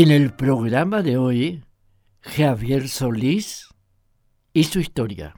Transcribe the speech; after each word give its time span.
En 0.00 0.12
el 0.12 0.32
programa 0.32 1.02
de 1.02 1.16
hoy, 1.16 1.64
Javier 2.20 2.88
Solís 2.88 3.66
y 4.52 4.62
su 4.62 4.78
historia. 4.78 5.34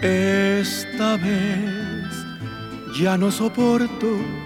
Esta 0.00 1.18
vez 1.18 2.08
ya 2.98 3.18
no 3.18 3.30
soporto 3.30 4.45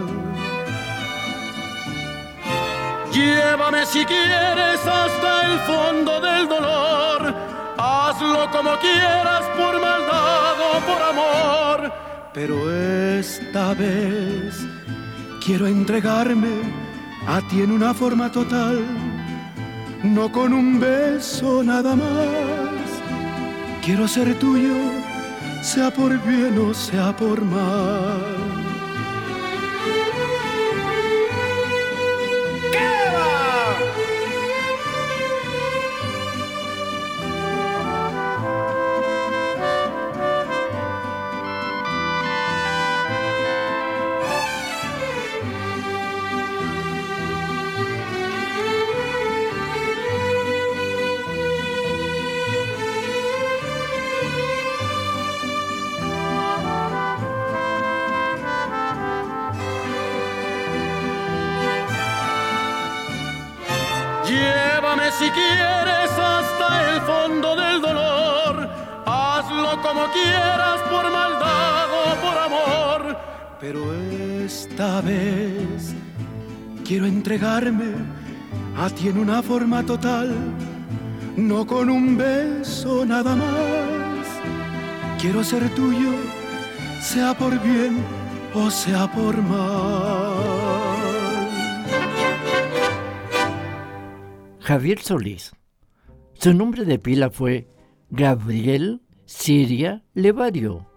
Llévame 3.11 3.85
si 3.85 4.05
quieres 4.05 4.79
hasta 4.85 5.45
el 5.47 5.59
fondo 5.61 6.21
del 6.21 6.47
dolor. 6.47 7.35
Hazlo 7.77 8.49
como 8.51 8.77
quieras 8.79 9.43
por 9.57 9.81
maldad 9.81 10.55
o 10.71 10.79
por 10.87 11.01
amor. 11.01 11.93
Pero 12.33 12.71
esta 12.71 13.73
vez 13.73 14.65
quiero 15.43 15.67
entregarme 15.67 16.61
a 17.27 17.41
ti 17.49 17.61
en 17.61 17.71
una 17.71 17.93
forma 17.93 18.31
total. 18.31 18.79
No 20.03 20.31
con 20.31 20.53
un 20.53 20.79
beso 20.79 21.63
nada 21.63 21.95
más. 21.95 22.87
Quiero 23.83 24.07
ser 24.07 24.39
tuyo, 24.39 24.75
sea 25.61 25.91
por 25.91 26.17
bien 26.19 26.57
o 26.57 26.73
sea 26.73 27.15
por 27.15 27.41
mal. 27.41 28.60
Quieras 70.13 70.79
por 70.89 71.11
maldad 71.11 71.87
o 72.01 72.15
por 72.23 72.37
amor. 72.37 73.17
Pero 73.59 73.93
esta 74.43 75.01
vez 75.01 75.93
quiero 76.85 77.05
entregarme 77.05 77.93
a 78.77 78.89
ti 78.89 79.07
en 79.09 79.17
una 79.17 79.41
forma 79.41 79.85
total. 79.85 80.35
No 81.37 81.65
con 81.65 81.89
un 81.89 82.17
beso 82.17 83.05
nada 83.05 83.35
más. 83.35 84.27
Quiero 85.19 85.43
ser 85.43 85.69
tuyo, 85.75 86.11
sea 86.99 87.33
por 87.33 87.57
bien 87.61 88.03
o 88.53 88.69
sea 88.69 89.09
por 89.11 89.41
mal. 89.41 90.71
Javier 94.59 94.99
Solís. 95.01 95.51
Su 96.33 96.53
nombre 96.53 96.85
de 96.85 96.97
pila 96.97 97.29
fue 97.29 97.67
Gabriel 98.09 99.01
Siria 99.33 100.03
Levario, 100.13 100.87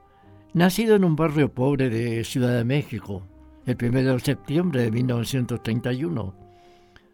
nacido 0.53 0.97
en 0.97 1.05
un 1.05 1.17
barrio 1.17 1.55
pobre 1.55 1.89
de 1.89 2.25
Ciudad 2.25 2.55
de 2.55 2.65
México 2.65 3.23
el 3.65 3.79
1 3.81 4.13
de 4.13 4.21
septiembre 4.21 4.83
de 4.83 4.91
1931. 4.91 6.35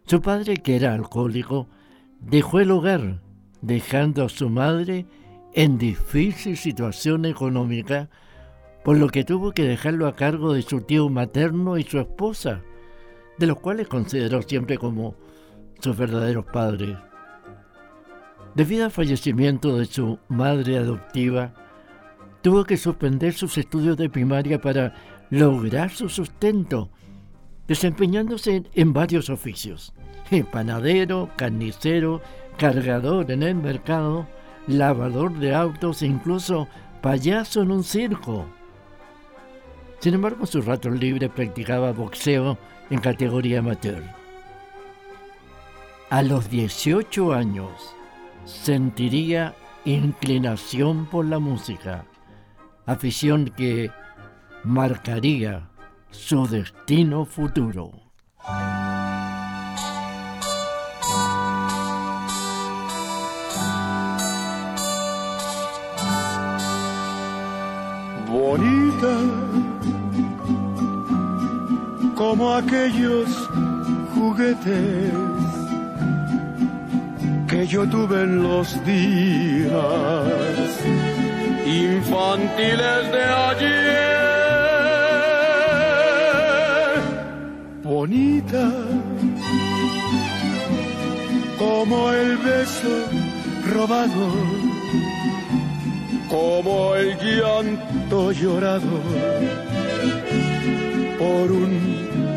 Su 0.07 0.19
padre, 0.19 0.55
que 0.57 0.75
era 0.75 0.93
alcohólico, 0.93 1.69
dejó 2.19 2.59
el 2.59 2.71
hogar, 2.71 3.21
dejando 3.61 4.25
a 4.25 4.29
su 4.29 4.49
madre 4.49 5.05
en 5.53 5.77
difícil 5.77 6.57
situación 6.57 7.23
económica, 7.25 8.09
por 8.83 8.97
lo 8.97 9.07
que 9.07 9.23
tuvo 9.23 9.51
que 9.51 9.63
dejarlo 9.63 10.07
a 10.07 10.15
cargo 10.15 10.53
de 10.53 10.63
su 10.63 10.81
tío 10.81 11.07
materno 11.07 11.77
y 11.77 11.83
su 11.83 11.99
esposa, 11.99 12.61
de 13.37 13.47
los 13.47 13.59
cuales 13.59 13.87
consideró 13.87 14.41
siempre 14.41 14.77
como 14.77 15.15
sus 15.79 15.95
verdaderos 15.95 16.45
padres. 16.45 16.97
Debido 18.55 18.85
al 18.85 18.91
fallecimiento 18.91 19.77
de 19.77 19.85
su 19.85 20.19
madre 20.27 20.77
adoptiva, 20.77 21.53
tuvo 22.41 22.65
que 22.65 22.75
suspender 22.75 23.33
sus 23.33 23.57
estudios 23.57 23.95
de 23.95 24.09
primaria 24.09 24.59
para 24.59 24.93
lograr 25.29 25.91
su 25.91 26.09
sustento, 26.09 26.89
desempeñándose 27.67 28.63
en 28.73 28.93
varios 28.93 29.29
oficios. 29.29 29.93
Panadero, 30.51 31.29
carnicero, 31.35 32.21
cargador 32.57 33.31
en 33.31 33.43
el 33.43 33.55
mercado, 33.55 34.27
lavador 34.67 35.37
de 35.39 35.53
autos 35.53 36.01
e 36.01 36.07
incluso 36.07 36.67
payaso 37.01 37.61
en 37.61 37.71
un 37.71 37.83
circo. 37.83 38.45
Sin 39.99 40.13
embargo, 40.13 40.41
en 40.41 40.47
sus 40.47 40.65
ratos 40.65 40.97
libres 40.99 41.29
practicaba 41.29 41.91
boxeo 41.91 42.57
en 42.89 42.99
categoría 42.99 43.59
amateur. 43.59 44.03
A 46.09 46.21
los 46.23 46.49
18 46.49 47.33
años 47.33 47.95
sentiría 48.45 49.55
inclinación 49.85 51.05
por 51.05 51.25
la 51.25 51.39
música, 51.39 52.05
afición 52.85 53.51
que 53.55 53.91
marcaría 54.63 55.69
su 56.11 56.47
destino 56.47 57.25
futuro. 57.25 57.91
Bonita 68.27 69.17
como 72.15 72.53
aquellos 72.53 73.49
juguetes 74.13 75.30
que 77.51 77.67
yo 77.67 77.85
tuve 77.85 78.23
en 78.23 78.41
los 78.43 78.67
días 78.85 79.71
infantiles 81.65 83.11
de 83.15 83.23
ayer. 83.49 84.21
Bonita 87.83 88.71
como 91.59 92.11
el 92.13 92.37
beso 92.37 92.95
robado 93.73 94.27
como 96.29 96.95
el 96.95 97.17
llanto 97.19 98.31
llorado 98.31 99.01
por 101.19 101.51
un 101.51 101.73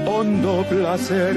hondo 0.06 0.64
placer. 0.68 1.36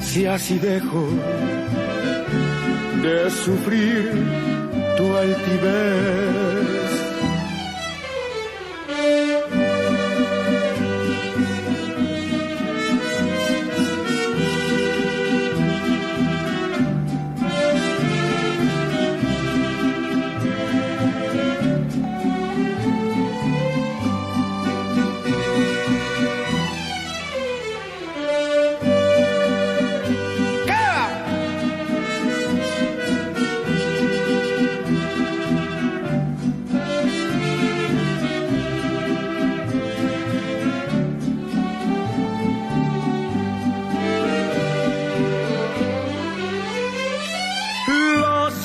si 0.00 0.26
así 0.26 0.58
dejo 0.58 1.08
de 3.02 3.30
sufrir 3.30 4.10
tu 4.96 5.16
altivez. 5.16 6.75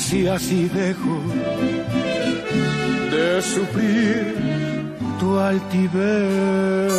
si 0.00 0.26
así 0.26 0.68
dejo 0.68 1.20
de 3.10 3.42
sufrir 3.42 4.34
tu 5.18 5.38
altivez. 5.38 6.90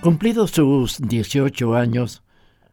Cumplidos 0.00 0.52
sus 0.52 0.98
18 1.00 1.74
años, 1.74 2.22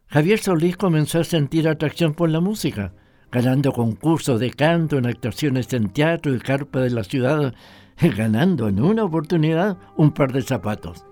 Javier 0.05 0.37
Solís 0.37 0.77
comenzó 0.77 1.19
a 1.19 1.23
sentir 1.23 1.67
atracción 1.67 2.13
por 2.13 2.29
la 2.29 2.41
música, 2.41 2.93
ganando 3.31 3.71
concursos 3.71 4.39
de 4.39 4.51
canto 4.51 4.99
en 4.99 5.07
actuaciones 5.07 5.73
en 5.73 5.89
teatro 5.89 6.35
y 6.35 6.39
carpa 6.39 6.81
de 6.81 6.91
la 6.91 7.03
ciudad, 7.03 7.55
ganando 8.15 8.67
en 8.67 8.79
una 8.79 9.03
oportunidad 9.03 9.77
un 9.97 10.11
par 10.11 10.31
de 10.31 10.43
zapatos. 10.43 11.03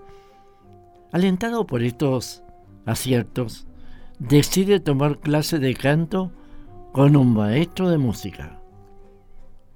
Alentado 1.12 1.68
por 1.68 1.84
estos 1.84 2.42
aciertos, 2.86 3.68
decide 4.20 4.80
tomar 4.80 5.20
clase 5.20 5.60
de 5.60 5.74
canto 5.74 6.32
con 6.94 7.18
un 7.18 7.34
maestro 7.34 7.90
de 7.90 7.98
música. 7.98 8.62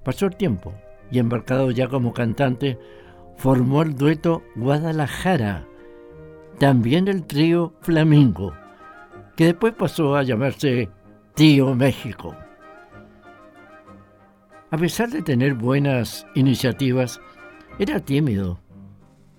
Pasó 0.03 0.27
el 0.27 0.37
tiempo 0.37 0.73
y 1.11 1.19
embarcado 1.19 1.71
ya 1.71 1.89
como 1.89 2.13
cantante, 2.13 2.79
formó 3.37 3.81
el 3.81 3.95
dueto 3.95 4.43
Guadalajara, 4.55 5.67
también 6.57 7.09
el 7.09 7.25
trío 7.25 7.73
Flamingo, 7.81 8.53
que 9.35 9.47
después 9.47 9.73
pasó 9.73 10.15
a 10.15 10.23
llamarse 10.23 10.89
Tío 11.33 11.75
México. 11.75 12.33
A 14.71 14.77
pesar 14.77 15.09
de 15.09 15.21
tener 15.21 15.53
buenas 15.53 16.25
iniciativas, 16.33 17.19
era 17.77 17.99
tímido 17.99 18.59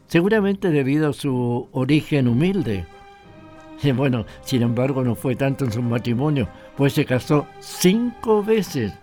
seguramente 0.06 0.70
debido 0.70 1.10
a 1.10 1.12
su 1.12 1.68
origen 1.72 2.28
humilde. 2.28 2.86
Bueno, 3.94 4.24
sin 4.42 4.62
embargo 4.62 5.04
no 5.04 5.14
fue 5.14 5.36
tanto 5.36 5.64
en 5.64 5.72
su 5.72 5.82
matrimonio, 5.82 6.48
pues 6.76 6.94
se 6.94 7.04
casó 7.04 7.46
cinco 7.60 8.42
veces, 8.42 8.94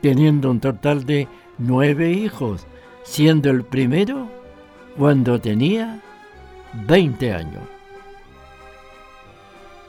teniendo 0.00 0.50
un 0.50 0.58
total 0.58 1.04
de 1.04 1.28
nueve 1.58 2.10
hijos, 2.10 2.66
siendo 3.02 3.50
el 3.50 3.62
primero 3.62 4.28
cuando 4.96 5.38
tenía 5.38 6.00
20 6.86 7.32
años. 7.32 7.62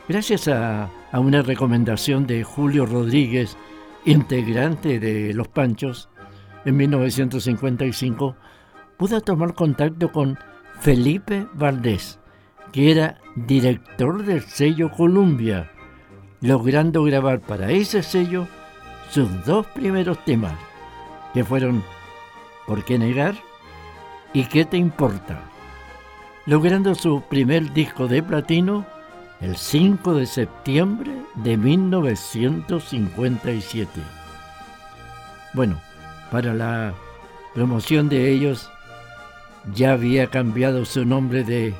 Gracias 0.09 0.49
a, 0.49 0.89
a 1.11 1.19
una 1.19 1.41
recomendación 1.41 2.27
de 2.27 2.43
Julio 2.43 2.85
Rodríguez, 2.85 3.55
integrante 4.03 4.99
de 4.99 5.33
Los 5.33 5.47
Panchos, 5.47 6.09
en 6.65 6.77
1955, 6.77 8.35
pudo 8.97 9.21
tomar 9.21 9.53
contacto 9.53 10.11
con 10.11 10.37
Felipe 10.83 11.47
Valdés, 11.53 12.19
que 12.73 12.91
era 12.91 13.21
director 13.37 14.25
del 14.25 14.41
sello 14.41 14.91
Columbia, 14.91 15.71
logrando 16.41 17.05
grabar 17.05 17.39
para 17.39 17.71
ese 17.71 18.03
sello 18.03 18.49
sus 19.09 19.45
dos 19.45 19.65
primeros 19.67 20.21
temas, 20.25 20.55
que 21.33 21.45
fueron 21.45 21.81
¿Por 22.67 22.83
qué 22.83 22.99
negar? 22.99 23.35
¿Y 24.33 24.43
qué 24.43 24.65
te 24.65 24.75
importa? 24.75 25.39
Logrando 26.45 26.95
su 26.95 27.21
primer 27.29 27.71
disco 27.71 28.09
de 28.09 28.21
platino 28.21 28.85
el 29.39 29.55
5 29.55 30.15
de 30.15 30.25
septiembre 30.25 31.13
de 31.35 31.55
1957. 31.55 34.01
Bueno, 35.53 35.79
para 36.29 36.53
la 36.53 36.93
promoción 37.53 38.09
de 38.09 38.29
ellos 38.29 38.69
ya 39.71 39.93
había 39.93 40.27
cambiado 40.27 40.85
su 40.85 41.05
nombre 41.05 41.43
de 41.43 41.73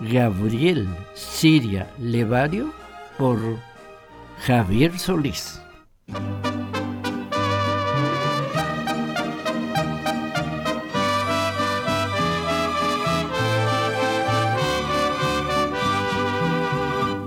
Gabriel 0.00 0.86
Siria 1.14 1.90
Levario 1.98 2.72
por 3.16 3.38
Javier 4.46 4.98
Solís. 4.98 5.60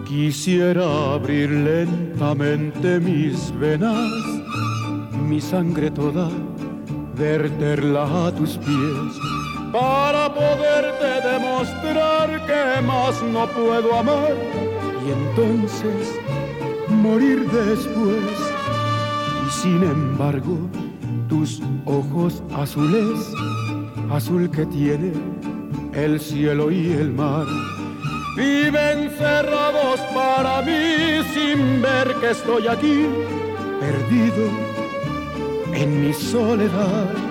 Quisiera 0.07 1.13
abrir 1.13 1.49
lentamente 1.49 2.99
mis 2.99 3.51
venas, 3.59 4.07
mi 5.27 5.41
sangre 5.41 5.91
toda, 5.91 6.29
verterla 7.15 8.27
a 8.27 8.31
tus 8.33 8.57
pies 8.57 9.40
para 9.71 10.33
poderte 10.33 11.27
demostrar 11.27 12.45
que 12.45 12.81
más 12.81 13.21
no 13.23 13.47
puedo 13.47 13.95
amar 13.97 14.35
y 15.05 15.11
entonces 15.11 16.19
morir 16.89 17.49
después. 17.49 18.37
Y 19.47 19.51
sin 19.51 19.83
embargo, 19.83 20.57
tus 21.29 21.61
ojos 21.85 22.43
azules, 22.53 23.33
azul 24.11 24.49
que 24.51 24.65
tiene 24.65 25.13
el 25.93 26.19
cielo 26.19 26.69
y 26.71 26.91
el 26.91 27.11
mar, 27.11 27.45
viven 28.35 29.09
cerrados 29.17 29.99
para 30.13 30.61
mí 30.61 31.23
sin 31.33 31.81
ver 31.81 32.13
que 32.19 32.31
estoy 32.31 32.67
aquí, 32.67 33.05
perdido 33.79 34.49
en 35.73 36.07
mi 36.07 36.13
soledad 36.13 37.30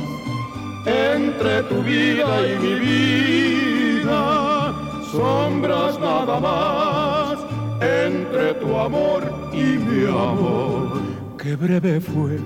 entre 0.85 1.63
tu 1.63 1.81
vida 1.83 2.47
y 2.47 2.59
mi 2.59 2.73
vida, 2.79 4.73
sombras 5.11 5.99
nada 5.99 6.39
más 6.39 7.39
entre 7.81 8.53
tu 8.55 8.75
amor 8.77 9.23
y 9.53 9.77
mi 9.77 10.05
amor. 10.05 11.01
Qué 11.37 11.55
breve 11.55 11.99
fue 11.99 12.39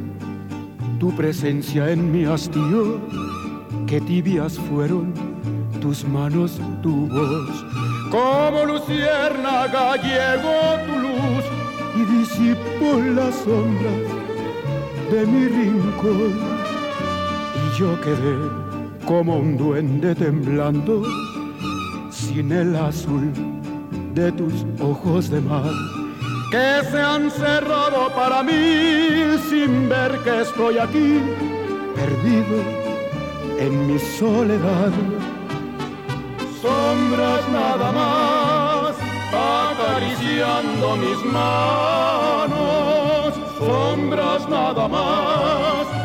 tu 0.99 1.15
presencia 1.15 1.89
en 1.91 2.11
mi 2.11 2.25
hastío, 2.25 2.99
qué 3.87 4.01
tibias 4.01 4.57
fueron 4.57 5.13
tus 5.81 6.05
manos, 6.05 6.59
tu 6.81 7.07
voz. 7.07 7.65
Como 8.09 8.65
luciérnaga 8.65 9.95
llegó 9.97 10.79
tu 10.85 10.99
luz 10.99 11.45
y 11.95 12.19
disipó 12.19 12.99
las 13.13 13.35
sombras 13.35 14.15
de 15.11 15.25
mi 15.25 15.47
rincón 15.47 16.54
yo 17.77 17.99
quedé 17.99 18.37
como 19.05 19.37
un 19.37 19.57
duende 19.57 20.15
temblando 20.15 21.03
sin 22.09 22.51
el 22.51 22.73
azul 22.75 23.33
de 24.13 24.31
tus 24.31 24.65
ojos 24.79 25.29
de 25.29 25.41
mar. 25.41 25.71
Que 26.51 26.81
se 26.89 27.01
han 27.01 27.29
cerrado 27.29 28.13
para 28.15 28.43
mí 28.43 29.37
sin 29.49 29.89
ver 29.89 30.19
que 30.23 30.41
estoy 30.41 30.77
aquí 30.77 31.21
perdido 31.95 32.63
en 33.59 33.87
mi 33.87 33.99
soledad. 33.99 34.91
Sombras 36.61 37.49
nada 37.51 37.91
más 37.91 38.95
acariciando 39.33 40.95
mis 40.95 41.25
manos. 41.33 42.55
Sombras 43.59 44.49
nada 44.49 44.87
más 44.87 46.04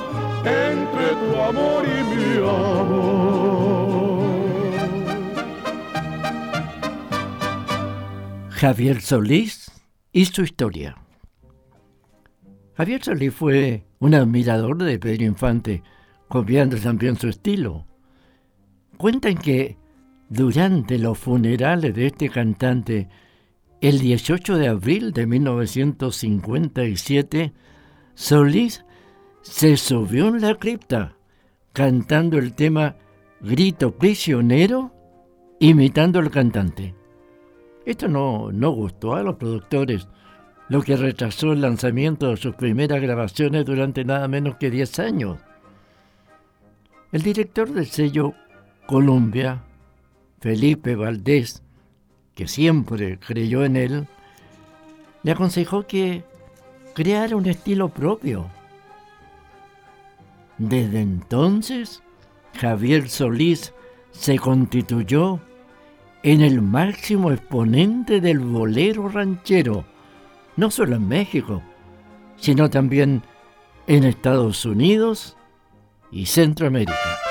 entre 0.45 1.15
tu 1.15 1.41
amor 1.41 1.83
y 1.85 2.03
mi 2.03 2.37
amor. 2.37 3.31
Javier 8.49 9.01
Solís 9.01 9.71
y 10.11 10.25
su 10.25 10.43
historia. 10.43 10.97
Javier 12.75 13.03
Solís 13.03 13.33
fue 13.33 13.87
un 13.99 14.13
admirador 14.15 14.83
de 14.83 14.99
Pedro 14.99 15.23
Infante, 15.25 15.83
copiando 16.27 16.77
también 16.77 17.17
su 17.17 17.27
estilo. 17.27 17.85
Cuentan 18.97 19.37
que 19.37 19.77
durante 20.29 20.97
los 20.97 21.17
funerales 21.17 21.93
de 21.93 22.07
este 22.07 22.29
cantante, 22.29 23.09
el 23.81 23.99
18 23.99 24.57
de 24.57 24.69
abril 24.69 25.11
de 25.11 25.27
1957, 25.27 27.51
Solís 28.13 28.85
se 29.41 29.77
subió 29.77 30.27
en 30.27 30.41
la 30.41 30.55
cripta 30.55 31.15
cantando 31.73 32.37
el 32.37 32.53
tema 32.53 32.95
Grito 33.39 33.91
prisionero, 33.91 34.91
imitando 35.59 36.19
al 36.19 36.29
cantante. 36.29 36.93
Esto 37.85 38.07
no, 38.07 38.51
no 38.51 38.71
gustó 38.71 39.15
a 39.15 39.23
los 39.23 39.37
productores, 39.37 40.07
lo 40.69 40.83
que 40.83 40.95
retrasó 40.95 41.53
el 41.53 41.61
lanzamiento 41.61 42.29
de 42.29 42.37
sus 42.37 42.53
primeras 42.55 43.01
grabaciones 43.01 43.65
durante 43.65 44.05
nada 44.05 44.27
menos 44.27 44.57
que 44.57 44.69
10 44.69 44.99
años. 44.99 45.39
El 47.11 47.23
director 47.23 47.71
del 47.71 47.87
sello 47.87 48.33
Columbia, 48.85 49.63
Felipe 50.39 50.95
Valdés, 50.95 51.63
que 52.35 52.47
siempre 52.47 53.17
creyó 53.19 53.65
en 53.65 53.75
él, 53.75 54.07
le 55.23 55.31
aconsejó 55.31 55.87
que 55.87 56.23
creara 56.93 57.35
un 57.35 57.47
estilo 57.47 57.89
propio 57.89 58.49
desde 60.69 61.01
entonces, 61.01 62.03
Javier 62.53 63.09
Solís 63.09 63.73
se 64.11 64.37
constituyó 64.37 65.39
en 66.21 66.41
el 66.41 66.61
máximo 66.61 67.31
exponente 67.31 68.21
del 68.21 68.37
bolero 68.37 69.09
ranchero, 69.09 69.85
no 70.57 70.69
solo 70.69 70.97
en 70.97 71.07
México, 71.07 71.63
sino 72.35 72.69
también 72.69 73.23
en 73.87 74.03
Estados 74.03 74.63
Unidos 74.65 75.35
y 76.11 76.27
Centroamérica. 76.27 77.30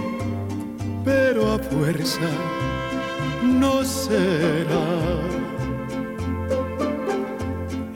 pero 1.03 1.53
a 1.53 1.59
fuerza 1.59 2.29
no 3.43 3.83
será. 3.83 4.87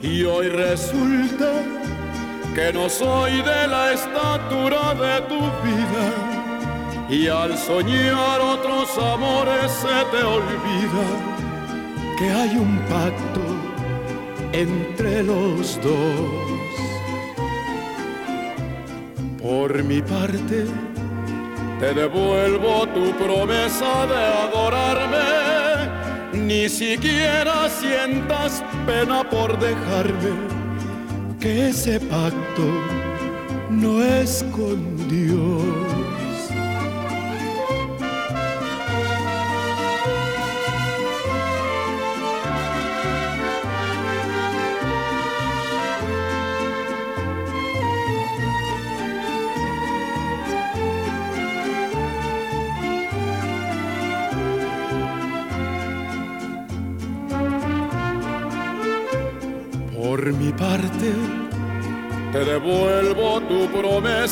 Y 0.02 0.24
hoy 0.24 0.48
resulta 0.48 1.52
que 2.54 2.72
no 2.72 2.88
soy 2.88 3.32
de 3.42 3.68
la 3.68 3.92
estatura 3.92 4.94
de 4.94 5.20
tu 5.28 5.40
vida, 5.66 6.06
y 7.08 7.28
al 7.28 7.56
soñar 7.56 8.40
otros 8.40 8.88
amores 8.98 9.70
se 9.70 10.16
te 10.16 10.24
olvida 10.24 11.06
que 12.18 12.30
hay 12.30 12.56
un 12.56 12.78
pacto 12.88 13.42
entre 14.52 15.22
los 15.22 15.78
dos 15.82 16.56
por 19.42 19.84
mi 19.84 20.00
parte, 20.00 20.66
te 21.78 21.92
devuelvo 21.92 22.86
tu 22.88 23.12
promesa 23.16 24.06
de 24.06 24.24
adorarme. 24.46 25.16
Ni 26.32 26.68
siquiera 26.68 27.68
sientas 27.68 28.62
pena 28.86 29.28
por 29.28 29.58
dejarme, 29.58 30.32
que 31.40 31.68
ese 31.68 31.98
pacto 32.00 32.66
no 33.70 34.02
es 34.02 34.44
con 34.52 35.08
Dios. 35.08 35.95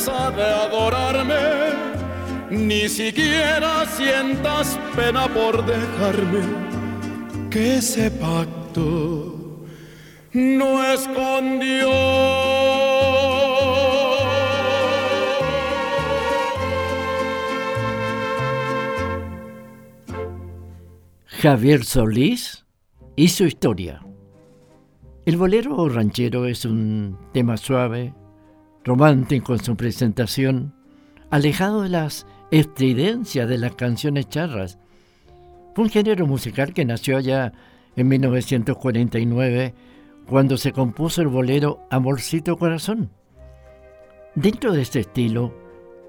Promesa 0.05 0.31
de 0.31 0.43
adorarme. 0.43 1.35
Ni 2.51 2.89
siquiera 2.89 3.87
sientas 3.87 4.79
pena 4.95 5.27
por 5.29 5.65
dejarme 5.65 6.41
que 7.51 7.77
ese 7.77 8.11
pacto 8.11 9.65
no 10.33 10.93
escondió. 10.93 11.91
Javier 21.27 21.85
Solís 21.85 22.65
y 23.17 23.29
su 23.29 23.45
historia. 23.45 24.01
El 25.27 25.37
bolero 25.37 25.89
ranchero 25.89 26.47
es 26.47 26.65
un 26.65 27.19
tema 27.33 27.57
suave, 27.57 28.15
romántico 28.85 29.55
en 29.55 29.63
su 29.63 29.77
presentación, 29.77 30.75
alejado 31.31 31.83
de 31.83 31.89
las 31.89 32.27
estridencias 32.51 33.49
de 33.49 33.59
las 33.59 33.75
canciones 33.75 34.29
charras. 34.29 34.79
Fue 35.75 35.85
un 35.85 35.91
género 35.91 36.27
musical 36.27 36.73
que 36.73 36.85
nació 36.85 37.17
allá 37.17 37.53
en 37.97 38.09
1949, 38.09 39.75
cuando 40.29 40.57
se 40.57 40.73
compuso 40.73 41.23
el 41.23 41.29
bolero 41.29 41.87
Amorcito 41.91 42.57
Corazón. 42.57 43.11
Dentro 44.35 44.73
de 44.73 44.83
este 44.83 45.01
estilo, 45.01 45.55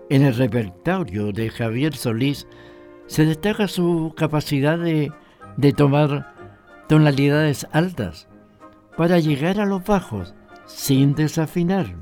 en 0.10 0.24
el 0.24 0.36
repertorio 0.36 1.32
de 1.32 1.50
Javier 1.50 1.96
Solís, 1.96 2.48
se 3.08 3.26
destaca 3.26 3.68
su 3.68 4.14
capacidad 4.16 4.78
de 4.78 5.12
de 5.58 5.74
tomar 5.74 6.34
tonalidades 6.88 7.68
altas 7.72 8.28
para 8.98 9.20
llegar 9.20 9.60
a 9.60 9.66
los 9.66 9.84
bajos 9.84 10.34
sin 10.66 11.16
desafinar. 11.16 11.96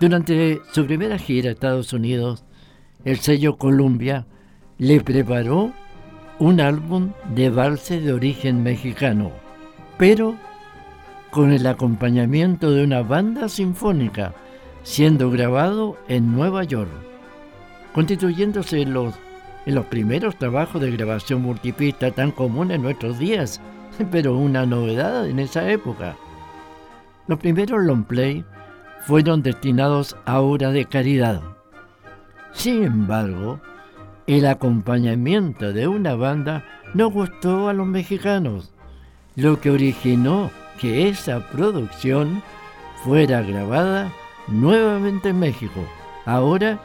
Durante 0.00 0.62
su 0.72 0.86
primera 0.86 1.18
gira 1.18 1.50
a 1.50 1.52
Estados 1.52 1.92
Unidos, 1.92 2.42
el 3.04 3.18
sello 3.18 3.58
Columbia 3.58 4.26
le 4.78 5.02
preparó 5.02 5.72
un 6.38 6.58
álbum 6.58 7.12
de 7.34 7.50
valse 7.50 8.00
de 8.00 8.14
origen 8.14 8.62
mexicano, 8.62 9.30
pero 9.98 10.36
con 11.30 11.52
el 11.52 11.66
acompañamiento 11.66 12.70
de 12.70 12.82
una 12.82 13.02
banda 13.02 13.50
sinfónica, 13.50 14.32
siendo 14.84 15.30
grabado 15.30 15.98
en 16.08 16.32
Nueva 16.32 16.64
York, 16.64 16.90
constituyéndose 17.92 18.86
los 18.86 19.14
en 19.66 19.74
los 19.74 19.84
primeros 19.84 20.36
trabajos 20.36 20.80
de 20.80 20.90
grabación 20.92 21.42
multipista 21.42 22.10
tan 22.10 22.30
comunes 22.30 22.76
en 22.76 22.82
nuestros 22.82 23.18
días, 23.18 23.60
pero 24.10 24.34
una 24.34 24.64
novedad 24.64 25.28
en 25.28 25.40
esa 25.40 25.70
época. 25.70 26.16
Los 27.26 27.38
primeros 27.38 27.84
long 27.84 28.04
play 28.04 28.42
fueron 29.00 29.42
destinados 29.42 30.16
a 30.24 30.40
obra 30.40 30.70
de 30.70 30.84
caridad. 30.84 31.42
Sin 32.52 32.84
embargo, 32.84 33.60
el 34.26 34.46
acompañamiento 34.46 35.72
de 35.72 35.88
una 35.88 36.14
banda 36.14 36.64
no 36.94 37.10
gustó 37.10 37.68
a 37.68 37.72
los 37.72 37.86
mexicanos, 37.86 38.72
lo 39.36 39.60
que 39.60 39.70
originó 39.70 40.50
que 40.78 41.08
esa 41.08 41.48
producción 41.50 42.42
fuera 43.04 43.42
grabada 43.42 44.12
nuevamente 44.48 45.30
en 45.30 45.40
México, 45.40 45.80
ahora 46.26 46.78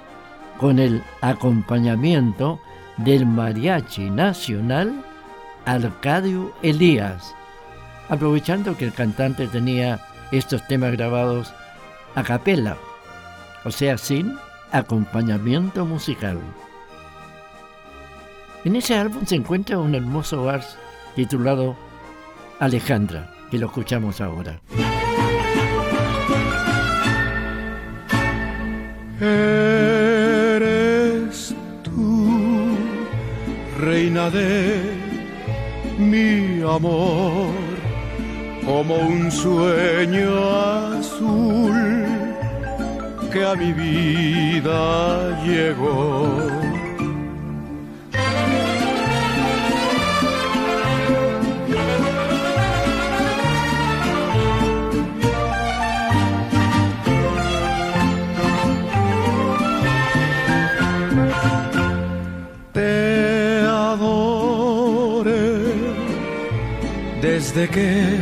con 0.58 0.80
el 0.80 1.04
acompañamiento 1.22 2.60
del 2.98 3.26
Mariachi 3.26 4.10
Nacional 4.10 5.04
Arcadio 5.66 6.54
Elías, 6.62 7.36
aprovechando 8.10 8.78
que 8.78 8.86
el 8.86 8.94
cantante 8.94 9.48
tenía 9.48 10.00
estos 10.32 10.66
temas 10.68 10.92
grabados 10.94 11.54
a 12.16 12.24
capela, 12.24 12.78
o 13.64 13.72
sea, 13.72 13.98
sin 13.98 14.38
acompañamiento 14.72 15.86
musical. 15.86 16.40
En 18.64 18.76
ese 18.76 18.98
álbum 18.98 19.26
se 19.26 19.36
encuentra 19.36 19.78
un 19.78 19.94
hermoso 19.94 20.44
vals 20.44 20.78
titulado 21.16 21.76
Alejandra, 22.60 23.32
que 23.52 23.60
lo 23.60 23.68
escuchamos 23.68 24.22
ahora. 24.22 24.60
reina 33.86 34.30
de 34.30 34.82
mi 35.98 36.62
amor, 36.62 37.54
como 38.66 38.96
un 38.96 39.32
sueño 39.32 40.30
azul 40.98 41.85
que 43.36 43.44
a 43.44 43.54
mi 43.54 43.74
vida 43.74 45.44
llegó. 45.44 46.40
Desde 67.22 67.68
que 67.68 68.18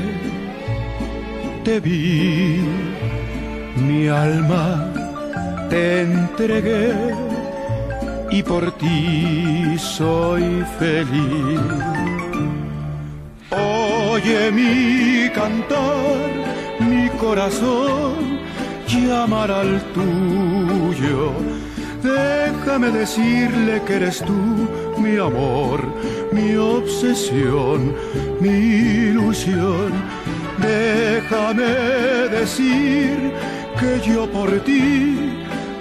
te 1.64 1.80
vi, 1.80 2.62
mi 3.76 4.08
alma 4.08 4.93
te 5.74 6.02
entregué 6.02 6.94
y 8.30 8.44
por 8.44 8.64
ti 8.78 9.76
soy 9.80 10.64
feliz. 10.78 11.62
Oye 14.12 14.52
mi 14.52 15.30
cantar, 15.40 16.30
mi 16.80 17.10
corazón 17.24 18.14
llamar 18.88 19.50
al 19.52 19.82
tuyo. 19.98 21.32
Déjame 22.04 22.90
decirle 22.92 23.82
que 23.86 23.94
eres 23.96 24.20
tú 24.28 24.42
mi 25.04 25.18
amor 25.18 25.80
mi 26.32 26.56
obsesión, 26.56 27.80
mi 28.40 28.58
ilusión. 29.10 29.92
Déjame 30.60 31.72
decir 32.38 33.32
que 33.80 33.92
yo 34.08 34.30
por 34.32 34.52
ti 34.68 35.33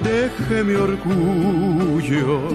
deje 0.02 0.64
mi 0.64 0.74
orgullo. 0.74 2.48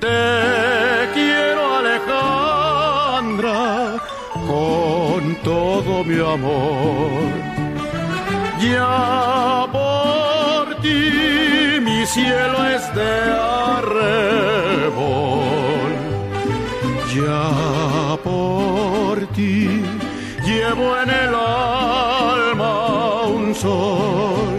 Te 0.00 1.08
quiero 1.14 1.62
Alejandra 1.80 3.62
con 4.46 5.34
todo 5.42 6.04
mi 6.04 6.18
amor. 6.36 7.32
Ya 8.60 9.66
por 9.72 10.64
ti 10.82 11.00
mi 11.80 12.06
cielo 12.06 12.58
es 12.76 12.84
de 12.94 13.12
arrebol 13.72 15.14
ya 17.14 18.18
por 18.24 19.26
ti 19.36 19.82
llevo 20.44 20.96
en 21.02 21.10
el 21.10 21.34
alma 21.34 23.22
un 23.26 23.54
sol. 23.54 24.53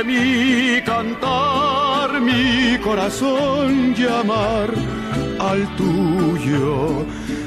Oye 0.00 0.04
mi 0.04 0.80
cantar, 0.82 2.20
mi 2.20 2.78
corazón 2.78 3.94
llamar 3.94 4.70
al 5.38 5.76
tuyo. 5.76 7.04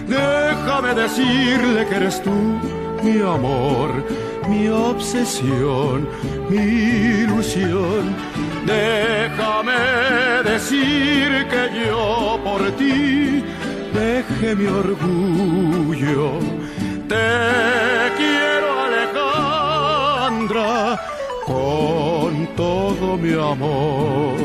Déjame 0.07 0.93
decirle 0.93 1.85
que 1.87 1.95
eres 1.95 2.21
tú 2.21 2.59
mi 3.03 3.19
amor, 3.21 3.89
mi 4.47 4.67
obsesión, 4.67 6.07
mi 6.49 7.23
ilusión 7.23 8.15
Déjame 8.65 10.43
decir 10.43 11.47
que 11.49 11.87
yo 11.87 12.39
por 12.43 12.61
ti 12.77 13.43
deje 13.93 14.55
mi 14.55 14.67
orgullo. 14.67 16.39
Te 17.09 18.12
todo 22.55 23.17
mi 23.17 23.33
amor. 23.33 24.37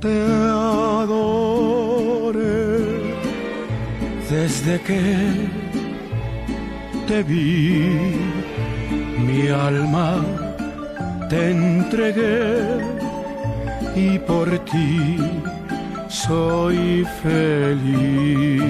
Te 0.00 0.22
adoré 1.02 2.40
desde 4.30 4.80
que 4.80 5.02
te 7.06 7.22
vi 7.22 8.14
mi 9.18 9.48
alma 9.48 10.24
te 11.30 11.50
entregué 11.50 12.78
y 13.94 14.18
por 14.18 14.48
ti 14.64 15.16
soy 16.08 17.06
feliz. 17.22 18.60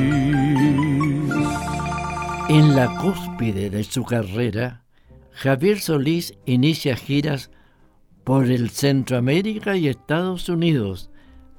En 2.51 2.77
la 2.77 2.99
cúspide 3.01 3.71
de 3.71 3.83
su 3.83 4.05
carrera, 4.05 4.83
Javier 5.33 5.81
Solís 5.81 6.35
inicia 6.45 6.97
giras 6.97 7.51
por 8.31 8.49
el 8.49 8.71
Centroamérica 8.71 9.77
y 9.77 9.89
Estados 9.89 10.49
Unidos, 10.49 11.11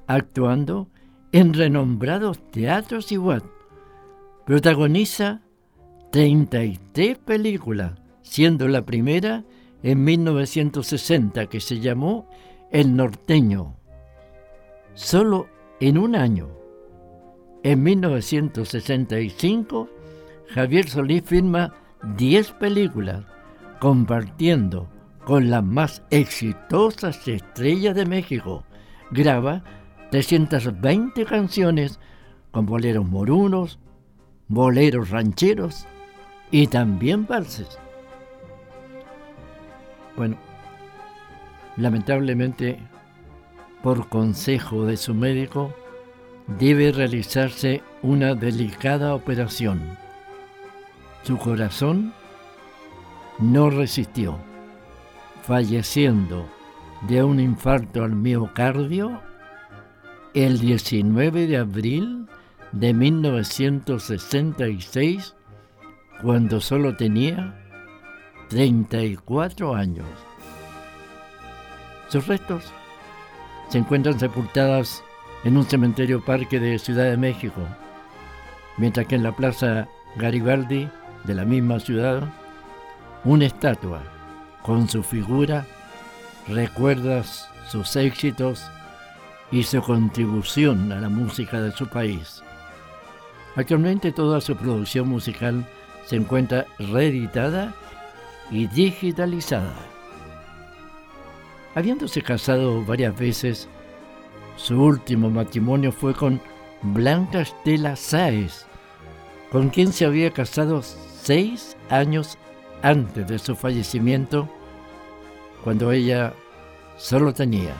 actuando 0.06 0.88
en 1.30 1.52
renombrados 1.52 2.50
teatros 2.50 3.12
igual. 3.12 3.42
Protagoniza 4.46 5.42
33 6.12 7.18
películas, 7.18 8.00
siendo 8.22 8.68
la 8.68 8.86
primera 8.86 9.44
en 9.82 10.02
1960 10.02 11.46
que 11.48 11.60
se 11.60 11.78
llamó 11.78 12.26
El 12.70 12.96
norteño. 12.96 13.76
Solo 14.94 15.48
en 15.78 15.98
un 15.98 16.16
año, 16.16 16.48
en 17.64 17.82
1965, 17.82 19.90
Javier 20.48 20.88
Solís 20.88 21.22
firma 21.22 21.74
10 22.16 22.52
películas, 22.52 23.26
compartiendo 23.78 24.88
con 25.24 25.50
las 25.50 25.62
más 25.62 26.02
exitosas 26.10 27.26
estrellas 27.28 27.94
de 27.94 28.06
México. 28.06 28.64
Graba 29.10 29.62
320 30.10 31.24
canciones 31.24 32.00
con 32.50 32.66
boleros 32.66 33.06
morunos, 33.06 33.78
boleros 34.48 35.10
rancheros 35.10 35.86
y 36.50 36.66
también 36.66 37.26
valses. 37.26 37.78
Bueno, 40.16 40.36
lamentablemente, 41.76 42.78
por 43.82 44.08
consejo 44.08 44.84
de 44.84 44.96
su 44.96 45.14
médico, 45.14 45.74
debe 46.58 46.92
realizarse 46.92 47.82
una 48.02 48.34
delicada 48.34 49.14
operación. 49.14 49.80
Su 51.22 51.38
corazón 51.38 52.12
no 53.38 53.70
resistió, 53.70 54.38
falleciendo 55.42 56.48
de 57.08 57.24
un 57.24 57.40
infarto 57.40 58.04
al 58.04 58.12
miocardio 58.12 59.20
el 60.34 60.60
19 60.60 61.46
de 61.46 61.56
abril 61.58 62.26
de 62.70 62.94
1966, 62.94 65.34
cuando 66.22 66.60
solo 66.60 66.96
tenía 66.96 67.58
34 68.48 69.74
años. 69.74 70.06
Sus 72.08 72.26
restos 72.26 72.72
se 73.68 73.76
encuentran 73.78 74.18
sepultadas 74.18 75.04
en 75.44 75.56
un 75.56 75.64
cementerio 75.64 76.24
parque 76.24 76.60
de 76.60 76.78
Ciudad 76.78 77.10
de 77.10 77.16
México, 77.16 77.62
mientras 78.78 79.06
que 79.06 79.16
en 79.16 79.24
la 79.24 79.36
Plaza 79.36 79.88
Garibaldi 80.16 80.88
de 81.24 81.34
la 81.34 81.44
misma 81.44 81.80
ciudad, 81.80 82.22
una 83.24 83.46
estatua 83.46 84.02
con 84.62 84.88
su 84.88 85.02
figura 85.02 85.66
recuerda 86.48 87.22
sus 87.68 87.96
éxitos 87.96 88.64
y 89.50 89.62
su 89.62 89.82
contribución 89.82 90.90
a 90.92 91.00
la 91.00 91.08
música 91.08 91.60
de 91.60 91.72
su 91.72 91.86
país. 91.86 92.42
Actualmente 93.54 94.12
toda 94.12 94.40
su 94.40 94.56
producción 94.56 95.08
musical 95.08 95.66
se 96.06 96.16
encuentra 96.16 96.66
reeditada 96.78 97.74
y 98.50 98.66
digitalizada. 98.66 99.74
Habiéndose 101.74 102.22
casado 102.22 102.84
varias 102.84 103.16
veces, 103.16 103.68
su 104.56 104.82
último 104.82 105.30
matrimonio 105.30 105.92
fue 105.92 106.14
con 106.14 106.40
Blanca 106.82 107.40
Estela 107.40 107.96
Sáez, 107.96 108.66
con 109.50 109.70
quien 109.70 109.92
se 109.92 110.04
había 110.04 110.30
casado 110.30 110.82
seis 110.82 111.76
años 111.88 112.38
antes 112.82 113.26
de 113.26 113.38
su 113.38 113.54
fallecimiento, 113.54 114.48
cuando 115.64 115.92
ella 115.92 116.34
solo 116.96 117.32
tenía 117.32 117.74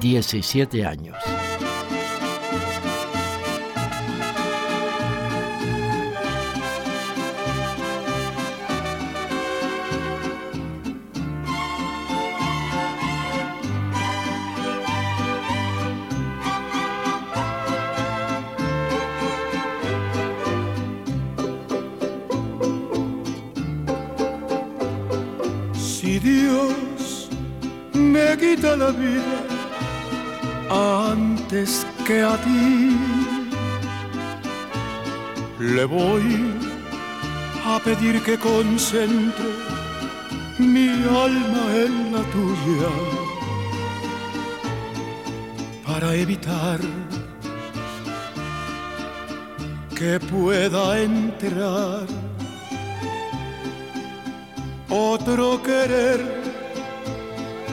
17 0.00 0.84
años. 0.84 1.16
La 28.76 28.90
vida 28.90 29.38
antes 31.10 31.86
que 32.06 32.22
a 32.22 32.36
ti. 32.36 32.96
Le 35.58 35.84
voy 35.84 36.54
a 37.66 37.78
pedir 37.80 38.22
que 38.22 38.36
concentre 38.38 39.50
mi 40.58 40.88
alma 41.26 41.64
en 41.84 42.12
la 42.12 42.22
tuya 42.34 42.92
para 45.86 46.14
evitar 46.14 46.80
que 49.94 50.20
pueda 50.20 51.00
entrar 51.00 52.06
otro 54.88 55.62
querer 55.62 56.20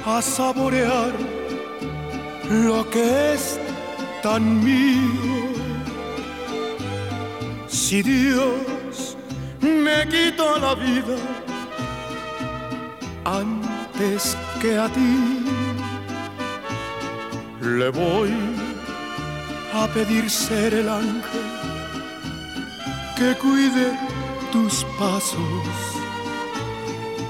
a 0.05 0.21
saborear 0.21 1.13
lo 2.49 2.89
que 2.89 3.33
es 3.33 3.59
tan 4.21 4.63
mío. 4.63 5.45
Si 7.67 8.01
Dios 8.01 9.17
me 9.61 10.07
quita 10.07 10.59
la 10.59 10.75
vida 10.75 11.17
antes 13.25 14.37
que 14.61 14.77
a 14.77 14.87
ti, 14.89 15.45
le 17.61 17.89
voy 17.89 18.33
a 19.73 19.87
pedir 19.87 20.29
ser 20.29 20.73
el 20.73 20.89
ángel 20.89 21.45
que 23.15 23.33
cuide 23.35 23.97
tus 24.51 24.83
pasos, 24.99 25.94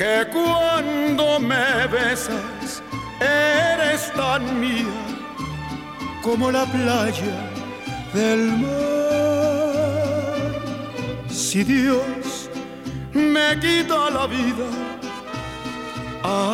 que 0.00 0.26
cuando 0.32 1.38
me 1.38 1.86
besas 1.88 2.82
eres 3.20 4.10
tan 4.14 4.58
mía 4.58 4.98
como 6.22 6.50
la 6.50 6.64
playa 6.64 7.36
del 8.14 8.42
mar. 8.62 8.80
Si 11.28 11.62
Dios 11.64 12.48
me 13.12 13.60
quita 13.60 14.08
la 14.08 14.26
vida 14.26 14.68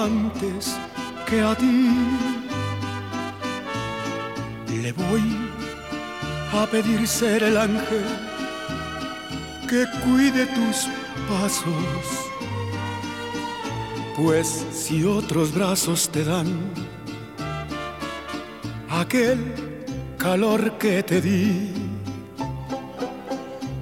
antes 0.03 0.77
que 1.29 1.41
a 1.41 1.55
ti, 1.55 1.89
le 4.83 4.91
voy 4.91 5.23
a 6.53 6.67
pedir 6.67 7.07
ser 7.07 7.45
el 7.45 7.57
ángel 7.57 8.07
que 9.69 9.87
cuide 10.03 10.47
tus 10.47 10.89
pasos 11.29 12.26
pues 14.17 14.65
si 14.73 15.05
otros 15.05 15.53
brazos 15.53 16.09
te 16.09 16.25
dan 16.25 16.47
aquel 18.89 19.39
calor 20.17 20.79
que 20.79 21.03
te 21.03 21.21
di, 21.21 21.73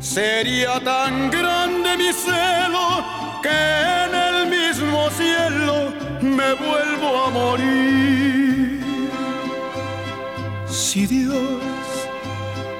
sería 0.00 0.80
tan 0.80 1.30
grande 1.30 1.96
mi 1.96 2.12
celo 2.12 3.04
que 3.42 3.60
en 4.04 4.14
el 4.14 4.50
mismo 4.50 5.08
cielo 5.10 5.92
me 6.20 6.54
vuelvo 6.54 7.26
a 7.26 7.30
morir. 7.30 8.80
Si 10.66 11.06
Dios 11.06 11.62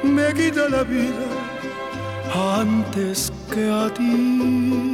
me 0.02 0.34
quita 0.34 0.68
la 0.68 0.82
vida 0.82 1.26
antes 2.34 3.32
que 3.52 3.70
a 3.70 3.92
ti. 3.94 4.93